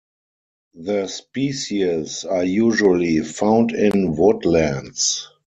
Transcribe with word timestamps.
The 0.73 1.05
species 1.09 2.25
are 2.25 2.43
usually 2.43 3.19
found 3.19 3.69
in 3.69 4.15
woodlands. 4.15 5.29